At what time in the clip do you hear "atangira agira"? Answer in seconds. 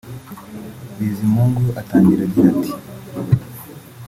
1.81-2.47